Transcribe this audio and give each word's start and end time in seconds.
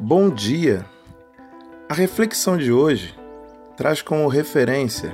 Bom 0.00 0.30
dia! 0.30 0.86
A 1.86 1.92
reflexão 1.92 2.56
de 2.56 2.72
hoje 2.72 3.14
traz 3.76 4.00
como 4.00 4.26
referência 4.26 5.12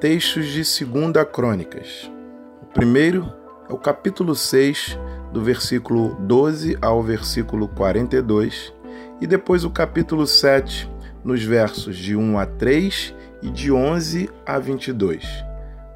textos 0.00 0.46
de 0.46 0.62
2 0.62 1.28
Crônicas. 1.30 2.10
O 2.62 2.64
primeiro 2.64 3.30
é 3.68 3.72
o 3.74 3.76
capítulo 3.76 4.34
6, 4.34 4.98
do 5.34 5.44
versículo 5.44 6.14
12 6.20 6.78
ao 6.80 7.02
versículo 7.02 7.68
42, 7.68 8.72
e 9.20 9.26
depois 9.26 9.64
o 9.64 9.70
capítulo 9.70 10.26
7, 10.26 10.90
nos 11.22 11.44
versos 11.44 11.94
de 11.94 12.16
1 12.16 12.38
a 12.38 12.46
3 12.46 13.14
e 13.42 13.50
de 13.50 13.70
11 13.70 14.30
a 14.46 14.58
22. 14.58 15.26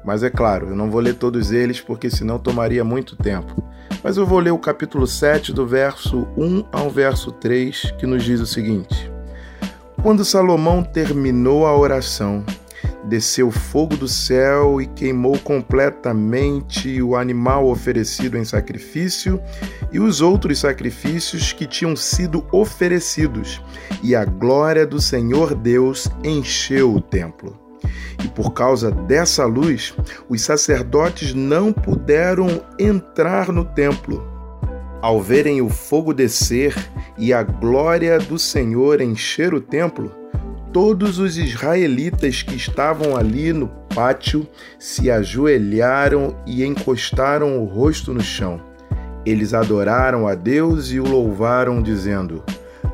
Mas 0.05 0.21
é 0.21 0.29
claro, 0.29 0.67
eu 0.67 0.75
não 0.75 0.91
vou 0.91 1.01
ler 1.01 1.15
todos 1.15 1.51
eles 1.51 1.81
porque 1.81 2.07
senão 2.07 2.37
tomaria 2.37 2.83
muito 2.83 3.15
tempo 3.15 3.63
mas 4.03 4.17
eu 4.17 4.25
vou 4.25 4.39
ler 4.39 4.51
o 4.51 4.57
capítulo 4.57 5.05
7, 5.05 5.53
do 5.53 5.65
verso 5.65 6.27
1 6.37 6.65
ao 6.71 6.89
verso 6.89 7.31
3, 7.31 7.91
que 7.97 8.05
nos 8.05 8.23
diz 8.23 8.39
o 8.39 8.45
seguinte: 8.45 9.11
Quando 10.01 10.25
Salomão 10.25 10.83
terminou 10.83 11.65
a 11.65 11.77
oração, 11.77 12.43
desceu 13.03 13.51
fogo 13.51 13.95
do 13.95 14.07
céu 14.07 14.81
e 14.81 14.87
queimou 14.87 15.37
completamente 15.39 17.01
o 17.01 17.15
animal 17.15 17.67
oferecido 17.67 18.37
em 18.37 18.45
sacrifício 18.45 19.41
e 19.91 19.99
os 19.99 20.21
outros 20.21 20.59
sacrifícios 20.59 21.53
que 21.53 21.67
tinham 21.67 21.95
sido 21.95 22.45
oferecidos, 22.51 23.61
e 24.01 24.15
a 24.15 24.25
glória 24.25 24.85
do 24.85 24.99
Senhor 24.99 25.53
Deus 25.53 26.09
encheu 26.23 26.93
o 26.93 27.01
templo. 27.01 27.60
E 28.23 28.27
por 28.27 28.53
causa 28.53 28.91
dessa 28.91 29.45
luz, 29.45 29.93
os 30.29 30.41
sacerdotes 30.41 31.33
não 31.33 31.73
puderam 31.73 32.61
entrar 32.77 33.51
no 33.51 33.65
templo. 33.65 34.29
Ao 35.01 35.19
verem 35.19 35.61
o 35.61 35.69
fogo 35.69 36.13
descer 36.13 36.75
e 37.17 37.33
a 37.33 37.41
glória 37.41 38.19
do 38.19 38.37
Senhor 38.37 39.01
encher 39.01 39.53
o 39.53 39.59
templo, 39.59 40.11
todos 40.71 41.17
os 41.17 41.37
israelitas 41.37 42.43
que 42.43 42.55
estavam 42.55 43.15
ali 43.15 43.51
no 43.51 43.67
pátio 43.95 44.47
se 44.77 45.09
ajoelharam 45.09 46.35
e 46.45 46.63
encostaram 46.63 47.59
o 47.59 47.65
rosto 47.65 48.13
no 48.13 48.21
chão. 48.21 48.61
Eles 49.25 49.53
adoraram 49.53 50.27
a 50.27 50.35
Deus 50.35 50.91
e 50.91 50.99
o 50.99 51.07
louvaram, 51.07 51.81
dizendo: 51.81 52.43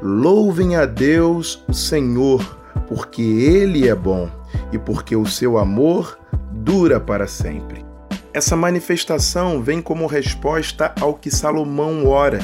Louvem 0.02 0.76
a 0.76 0.86
Deus, 0.86 1.64
o 1.68 1.74
Senhor, 1.74 2.58
porque 2.88 3.22
Ele 3.22 3.88
é 3.88 3.96
bom 3.96 4.30
e 4.72 4.78
porque 4.78 5.16
o 5.16 5.26
seu 5.26 5.58
amor 5.58 6.20
dura 6.52 7.00
para 7.00 7.28
sempre. 7.28 7.86
Essa 8.34 8.56
manifestação 8.56 9.62
vem 9.62 9.82
como 9.82 10.06
resposta 10.06 10.94
ao 11.00 11.14
que 11.14 11.32
Salomão 11.32 12.08
ora 12.08 12.40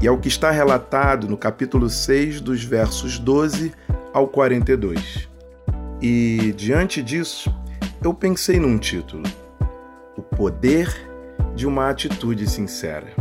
e 0.00 0.08
ao 0.08 0.18
que 0.18 0.28
está 0.28 0.50
relatado 0.50 1.28
no 1.28 1.36
capítulo 1.36 1.88
6, 1.88 2.40
dos 2.40 2.64
versos 2.64 3.18
12 3.18 3.72
ao 4.12 4.26
42. 4.26 5.28
E 6.00 6.52
diante 6.56 7.00
disso, 7.00 7.54
eu 8.02 8.12
pensei 8.12 8.58
num 8.58 8.78
título: 8.78 9.22
O 10.16 10.22
Poder 10.22 10.92
de 11.54 11.66
uma 11.66 11.88
Atitude 11.88 12.48
Sincera. 12.50 13.14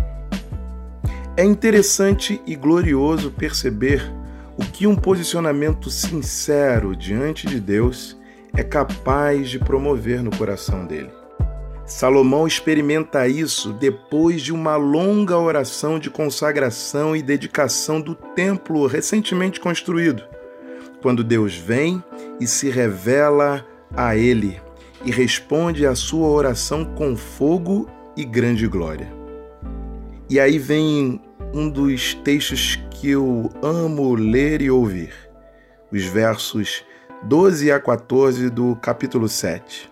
É 1.38 1.44
interessante 1.44 2.42
e 2.46 2.56
glorioso 2.56 3.32
perceber 3.32 4.12
o 4.58 4.64
que 4.64 4.88
um 4.88 4.96
posicionamento 4.96 5.90
sincero 5.90 6.96
diante 6.96 7.48
de 7.48 7.60
Deus 7.60 8.18
é 8.56 8.64
capaz 8.64 9.50
de 9.50 9.60
promover 9.60 10.22
no 10.22 10.36
coração 10.36 10.86
dele. 10.86 11.12
Salomão 11.86 12.48
experimenta 12.48 13.28
isso 13.28 13.74
depois 13.74 14.42
de 14.42 14.54
uma 14.54 14.76
longa 14.78 15.38
oração 15.38 16.00
de 16.00 16.10
consagração 16.10 17.16
e 17.16 17.22
dedicação 17.22 18.00
do 18.00 18.16
templo 18.16 18.88
recentemente 18.88 19.60
construído, 19.60 20.24
quando 21.02 21.24
Deus 21.24 21.56
vem 21.56 22.04
e 22.40 22.48
se 22.48 22.70
revela 22.70 23.66
a 23.96 24.16
ele 24.16 24.62
e 25.06 25.12
responde 25.12 25.86
à 25.86 25.96
sua 25.96 26.28
oração 26.28 26.86
com 26.86 27.16
fogo 27.16 27.90
e 28.16 28.24
grande 28.24 28.68
glória. 28.68 29.12
E 30.30 30.40
aí 30.40 30.58
vem 30.58 31.22
um 31.54 31.70
dos 31.70 32.14
textos 32.14 32.80
que 32.90 33.10
eu 33.10 33.50
amo 33.62 34.16
ler 34.16 34.62
e 34.62 34.72
ouvir, 34.72 35.14
os 35.92 36.06
versos 36.06 36.86
12 37.24 37.72
a 37.72 37.80
14 37.80 38.50
do 38.50 38.76
capítulo 38.76 39.30
7. 39.30 39.92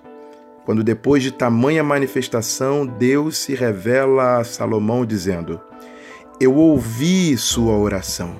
Quando 0.65 0.83
depois 0.83 1.21
de 1.21 1.31
tamanha 1.31 1.83
manifestação, 1.83 2.87
Deus 2.87 3.37
se 3.37 3.53
revela 3.53 4.39
a 4.39 4.43
Salomão 4.43 5.05
dizendo: 5.05 5.61
Eu 6.39 6.55
ouvi 6.55 7.37
sua 7.37 7.77
oração 7.77 8.35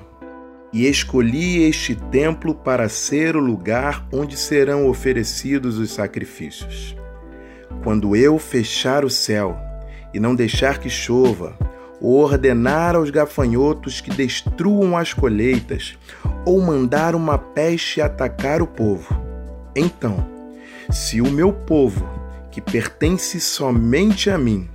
e 0.72 0.88
escolhi 0.88 1.62
este 1.62 1.94
templo 1.94 2.52
para 2.52 2.88
ser 2.88 3.36
o 3.36 3.40
lugar 3.40 4.04
onde 4.12 4.36
serão 4.36 4.88
oferecidos 4.88 5.78
os 5.78 5.92
sacrifícios. 5.92 6.96
Quando 7.84 8.16
eu 8.16 8.40
fechar 8.40 9.04
o 9.04 9.10
céu 9.10 9.56
e 10.12 10.18
não 10.18 10.34
deixar 10.34 10.78
que 10.78 10.90
chova, 10.90 11.56
ou 12.00 12.16
ordenar 12.16 12.96
aos 12.96 13.10
gafanhotos 13.10 14.00
que 14.00 14.10
destruam 14.10 14.96
as 14.96 15.12
colheitas, 15.12 15.96
ou 16.44 16.60
mandar 16.60 17.14
uma 17.14 17.38
peste 17.38 18.00
atacar 18.00 18.62
o 18.62 18.66
povo. 18.66 19.20
Então, 19.74 20.26
se 20.90 21.20
o 21.20 21.30
meu 21.30 21.52
povo, 21.52 22.08
que 22.50 22.60
pertence 22.60 23.40
somente 23.40 24.30
a 24.30 24.36
mim, 24.36 24.68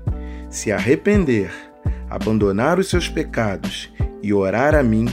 se 0.49 0.71
arrepender, 0.71 1.51
abandonar 2.09 2.79
os 2.79 2.89
seus 2.89 3.09
pecados 3.09 3.91
e 4.21 4.33
orar 4.33 4.73
a 4.73 4.81
mim, 4.81 5.07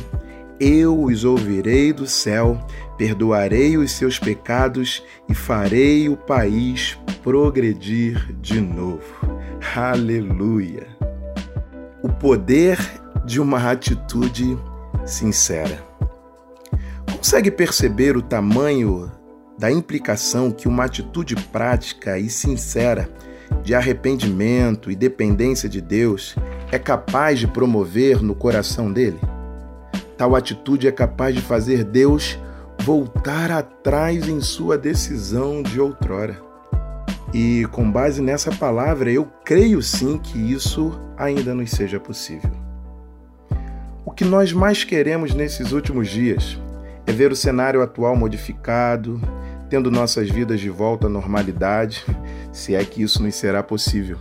eu 0.61 1.03
os 1.03 1.25
ouvirei 1.25 1.93
do 1.93 2.07
céu, 2.07 2.59
perdoarei 2.97 3.77
os 3.77 3.91
seus 3.93 4.19
pecados 4.19 5.03
e 5.29 5.35
farei 5.35 6.09
o 6.09 6.17
país 6.17 6.97
progredir 7.23 8.33
de 8.41 8.61
novo. 8.61 9.03
Aleluia! 9.75 10.87
O 12.03 12.09
poder 12.09 12.79
de 13.25 13.41
uma 13.41 13.71
atitude 13.71 14.57
sincera. 15.05 15.92
Consegue 17.33 17.51
perceber 17.51 18.15
o 18.15 18.21
tamanho 18.21 19.11
da 19.59 19.73
implicação 19.73 20.51
que 20.51 20.69
uma 20.69 20.85
atitude 20.85 21.35
prática 21.35 22.19
e 22.19 22.29
sincera 22.29 23.09
de 23.63 23.75
arrependimento 23.75 24.91
e 24.91 24.95
dependência 24.95 25.67
de 25.67 25.81
Deus 25.81 26.37
é 26.71 26.79
capaz 26.79 27.39
de 27.39 27.49
promover 27.49 28.23
no 28.23 28.35
coração 28.35 28.93
dele? 28.93 29.19
Tal 30.15 30.37
atitude 30.37 30.87
é 30.87 30.93
capaz 30.93 31.35
de 31.35 31.41
fazer 31.41 31.85
Deus 31.85 32.39
voltar 32.83 33.51
atrás 33.51 34.29
em 34.29 34.43
sua 34.43 34.77
decisão 34.77 35.63
de 35.63 35.81
outrora. 35.81 36.39
E 37.33 37.67
com 37.73 37.91
base 37.91 38.21
nessa 38.21 38.53
palavra, 38.53 39.11
eu 39.11 39.25
creio 39.43 39.81
sim 39.81 40.19
que 40.19 40.39
isso 40.39 41.01
ainda 41.17 41.55
nos 41.55 41.71
seja 41.71 41.99
possível. 41.99 42.53
O 44.05 44.11
que 44.11 44.23
nós 44.23 44.53
mais 44.53 44.85
queremos 44.85 45.33
nesses 45.33 45.73
últimos 45.73 46.11
dias 46.11 46.61
é 47.07 47.13
ver 47.13 47.33
o 47.33 47.37
cenário 47.37 47.83
atual 47.83 48.17
modificado, 48.17 49.21
tendo 49.69 49.91
nossas 49.91 50.29
vidas 50.29 50.61
de 50.61 50.69
volta 50.69 51.07
à 51.07 51.11
normalidade, 51.11 52.05
se 52.53 52.75
é 52.75 52.85
que 52.85 53.03
isso 53.03 53.23
nos 53.23 53.35
será 53.35 53.63
possível. 53.63 54.19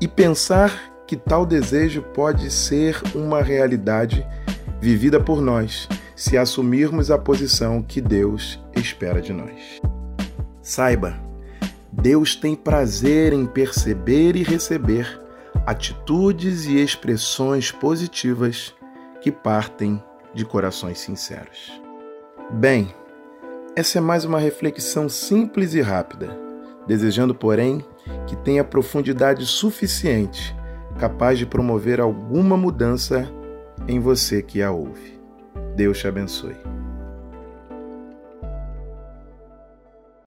E 0.00 0.08
pensar 0.08 0.92
que 1.06 1.16
tal 1.16 1.46
desejo 1.46 2.02
pode 2.02 2.50
ser 2.50 3.00
uma 3.14 3.40
realidade 3.42 4.26
vivida 4.80 5.20
por 5.20 5.40
nós, 5.40 5.88
se 6.14 6.36
assumirmos 6.36 7.10
a 7.10 7.18
posição 7.18 7.82
que 7.82 8.00
Deus 8.00 8.60
espera 8.74 9.20
de 9.20 9.32
nós. 9.32 9.80
Saiba, 10.60 11.16
Deus 11.92 12.34
tem 12.34 12.54
prazer 12.54 13.32
em 13.32 13.46
perceber 13.46 14.36
e 14.36 14.42
receber 14.42 15.20
atitudes 15.64 16.66
e 16.66 16.76
expressões 16.76 17.70
positivas 17.70 18.74
que 19.20 19.30
partem 19.32 20.02
de 20.36 20.44
corações 20.44 20.98
sinceros. 20.98 21.80
Bem, 22.52 22.94
essa 23.74 23.98
é 23.98 24.00
mais 24.00 24.24
uma 24.24 24.38
reflexão 24.38 25.08
simples 25.08 25.74
e 25.74 25.80
rápida, 25.80 26.38
desejando, 26.86 27.34
porém, 27.34 27.84
que 28.26 28.36
tenha 28.36 28.62
profundidade 28.62 29.44
suficiente, 29.46 30.54
capaz 30.98 31.38
de 31.38 31.46
promover 31.46 32.00
alguma 32.00 32.56
mudança 32.56 33.28
em 33.88 33.98
você 33.98 34.42
que 34.42 34.62
a 34.62 34.70
ouve. 34.70 35.18
Deus 35.74 35.98
te 35.98 36.06
abençoe. 36.06 36.56